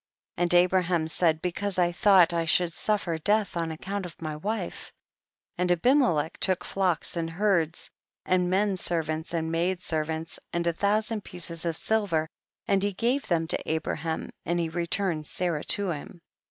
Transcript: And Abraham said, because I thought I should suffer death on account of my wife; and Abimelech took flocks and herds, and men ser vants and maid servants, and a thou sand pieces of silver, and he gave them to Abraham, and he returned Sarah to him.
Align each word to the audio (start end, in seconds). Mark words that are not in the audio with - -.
And 0.35 0.51
Abraham 0.55 1.07
said, 1.07 1.43
because 1.43 1.77
I 1.77 1.91
thought 1.91 2.33
I 2.33 2.45
should 2.45 2.73
suffer 2.73 3.19
death 3.19 3.55
on 3.55 3.69
account 3.69 4.07
of 4.07 4.19
my 4.19 4.35
wife; 4.35 4.91
and 5.59 5.71
Abimelech 5.71 6.39
took 6.39 6.63
flocks 6.63 7.15
and 7.15 7.29
herds, 7.29 7.91
and 8.25 8.49
men 8.49 8.77
ser 8.77 9.03
vants 9.03 9.31
and 9.31 9.51
maid 9.51 9.79
servants, 9.79 10.39
and 10.51 10.65
a 10.65 10.73
thou 10.73 11.01
sand 11.01 11.23
pieces 11.23 11.65
of 11.65 11.77
silver, 11.77 12.27
and 12.67 12.81
he 12.81 12.93
gave 12.93 13.27
them 13.27 13.45
to 13.49 13.71
Abraham, 13.71 14.31
and 14.43 14.59
he 14.59 14.69
returned 14.69 15.27
Sarah 15.27 15.63
to 15.65 15.91
him. 15.91 16.19